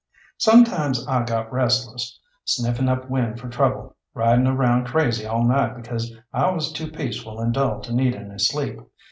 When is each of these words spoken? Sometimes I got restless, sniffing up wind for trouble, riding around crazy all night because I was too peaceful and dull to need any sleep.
Sometimes 0.39 1.07
I 1.07 1.23
got 1.25 1.53
restless, 1.53 2.19
sniffing 2.43 2.89
up 2.89 3.07
wind 3.07 3.39
for 3.39 3.47
trouble, 3.49 3.95
riding 4.15 4.47
around 4.47 4.87
crazy 4.87 5.27
all 5.27 5.43
night 5.47 5.75
because 5.75 6.15
I 6.33 6.49
was 6.49 6.71
too 6.73 6.89
peaceful 6.89 7.39
and 7.39 7.53
dull 7.53 7.81
to 7.81 7.93
need 7.93 8.15
any 8.15 8.39
sleep. 8.39 8.79